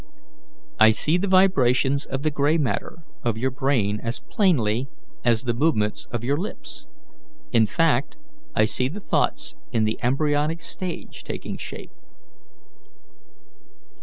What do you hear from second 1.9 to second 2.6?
of the grey